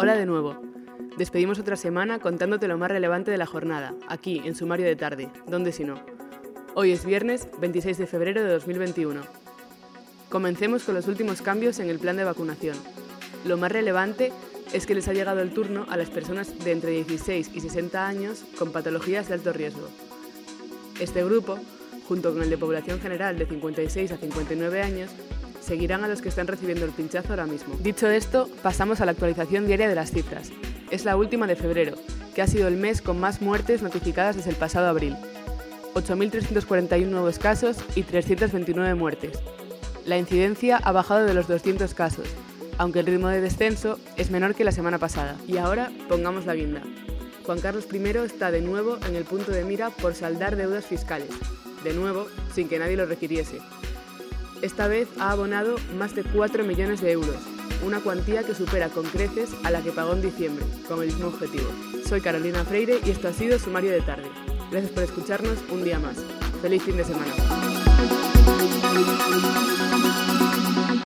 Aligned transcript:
Hola 0.00 0.14
de 0.14 0.26
nuevo. 0.26 0.56
Despedimos 1.16 1.58
otra 1.58 1.74
semana 1.74 2.20
contándote 2.20 2.68
lo 2.68 2.78
más 2.78 2.88
relevante 2.88 3.32
de 3.32 3.36
la 3.36 3.46
jornada, 3.46 3.96
aquí, 4.06 4.40
en 4.44 4.54
Sumario 4.54 4.86
de 4.86 4.94
Tarde, 4.94 5.28
donde 5.48 5.72
si 5.72 5.82
no. 5.82 6.00
Hoy 6.76 6.92
es 6.92 7.04
viernes 7.04 7.48
26 7.58 7.98
de 7.98 8.06
febrero 8.06 8.44
de 8.44 8.48
2021. 8.48 9.22
Comencemos 10.28 10.84
con 10.84 10.94
los 10.94 11.08
últimos 11.08 11.42
cambios 11.42 11.80
en 11.80 11.90
el 11.90 11.98
plan 11.98 12.16
de 12.16 12.22
vacunación. 12.22 12.76
Lo 13.44 13.56
más 13.56 13.72
relevante 13.72 14.30
es 14.72 14.86
que 14.86 14.94
les 14.94 15.08
ha 15.08 15.12
llegado 15.12 15.40
el 15.40 15.52
turno 15.52 15.84
a 15.88 15.96
las 15.96 16.10
personas 16.10 16.56
de 16.62 16.70
entre 16.70 16.92
16 16.92 17.50
y 17.52 17.60
60 17.60 18.06
años 18.06 18.44
con 18.56 18.70
patologías 18.70 19.26
de 19.26 19.34
alto 19.34 19.52
riesgo. 19.52 19.88
Este 21.00 21.24
grupo, 21.24 21.58
junto 22.06 22.32
con 22.32 22.44
el 22.44 22.50
de 22.50 22.58
población 22.58 23.00
general 23.00 23.36
de 23.36 23.46
56 23.46 24.12
a 24.12 24.16
59 24.16 24.80
años, 24.80 25.10
seguirán 25.60 26.04
a 26.04 26.08
los 26.08 26.22
que 26.22 26.28
están 26.28 26.46
recibiendo 26.46 26.84
el 26.84 26.92
pinchazo 26.92 27.30
ahora 27.30 27.46
mismo. 27.46 27.74
Dicho 27.80 28.08
esto, 28.08 28.48
pasamos 28.62 29.00
a 29.00 29.04
la 29.04 29.12
actualización 29.12 29.66
diaria 29.66 29.88
de 29.88 29.94
las 29.94 30.10
cifras. 30.10 30.50
Es 30.90 31.04
la 31.04 31.16
última 31.16 31.46
de 31.46 31.56
febrero, 31.56 31.96
que 32.34 32.42
ha 32.42 32.46
sido 32.46 32.68
el 32.68 32.76
mes 32.76 33.02
con 33.02 33.18
más 33.18 33.42
muertes 33.42 33.82
notificadas 33.82 34.36
desde 34.36 34.50
el 34.50 34.56
pasado 34.56 34.86
abril. 34.86 35.16
8.341 35.94 37.06
nuevos 37.06 37.38
casos 37.38 37.76
y 37.94 38.02
329 38.02 38.94
muertes. 38.94 39.38
La 40.06 40.16
incidencia 40.16 40.78
ha 40.78 40.92
bajado 40.92 41.26
de 41.26 41.34
los 41.34 41.48
200 41.48 41.92
casos, 41.94 42.28
aunque 42.78 43.00
el 43.00 43.06
ritmo 43.06 43.28
de 43.28 43.40
descenso 43.40 43.98
es 44.16 44.30
menor 44.30 44.54
que 44.54 44.64
la 44.64 44.72
semana 44.72 44.98
pasada. 44.98 45.36
Y 45.46 45.58
ahora 45.58 45.90
pongamos 46.08 46.46
la 46.46 46.54
guinda. 46.54 46.82
Juan 47.44 47.60
Carlos 47.60 47.86
I 47.92 47.98
está 48.24 48.50
de 48.50 48.60
nuevo 48.60 48.98
en 49.06 49.16
el 49.16 49.24
punto 49.24 49.52
de 49.52 49.64
mira 49.64 49.90
por 49.90 50.14
saldar 50.14 50.56
deudas 50.56 50.86
fiscales, 50.86 51.30
de 51.82 51.94
nuevo 51.94 52.26
sin 52.54 52.68
que 52.68 52.78
nadie 52.78 52.96
lo 52.96 53.06
requiriese. 53.06 53.58
Esta 54.62 54.88
vez 54.88 55.08
ha 55.20 55.30
abonado 55.30 55.76
más 55.96 56.14
de 56.16 56.24
4 56.24 56.64
millones 56.64 57.00
de 57.00 57.12
euros, 57.12 57.36
una 57.86 58.00
cuantía 58.00 58.42
que 58.42 58.54
supera 58.54 58.88
con 58.88 59.04
creces 59.04 59.50
a 59.62 59.70
la 59.70 59.82
que 59.82 59.92
pagó 59.92 60.14
en 60.14 60.22
diciembre, 60.22 60.64
con 60.88 61.00
el 61.00 61.06
mismo 61.06 61.28
objetivo. 61.28 61.68
Soy 62.08 62.20
Carolina 62.20 62.64
Freire 62.64 62.98
y 63.04 63.10
esto 63.10 63.28
ha 63.28 63.32
sido 63.32 63.58
Sumario 63.58 63.92
de 63.92 64.00
Tarde. 64.00 64.28
Gracias 64.70 64.92
por 64.92 65.04
escucharnos 65.04 65.58
un 65.70 65.84
día 65.84 65.98
más. 66.00 66.16
Feliz 66.60 66.82
fin 66.82 66.96
de 66.96 67.04
semana. 67.04 67.32